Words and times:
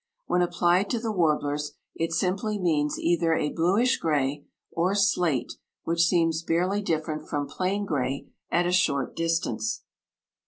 When 0.25 0.41
applied 0.41 0.89
to 0.89 0.99
the 0.99 1.11
warblers, 1.11 1.73
it 1.93 2.11
simply 2.11 2.57
means 2.57 2.97
either 2.97 3.35
a 3.35 3.51
bluish 3.51 3.99
gray, 3.99 4.47
or 4.71 4.95
slate, 4.95 5.53
which 5.83 6.07
seems 6.07 6.41
barely 6.41 6.81
different 6.81 7.29
from 7.29 7.47
plain 7.47 7.85
gray 7.85 8.25
at 8.49 8.65
a 8.65 8.71
short 8.71 9.15
distance. 9.15 9.83